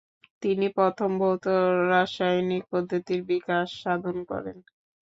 তিনি 0.43 0.67
প্রথম 0.77 1.09
ভৌত-রাসায়নিক 1.19 2.63
পদ্ধতির 2.71 3.21
বিকাশ 3.31 3.67
সাধন 3.81 4.17
করেন। 4.31 4.57